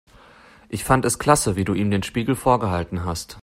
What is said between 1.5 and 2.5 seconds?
wie du ihm den Spiegel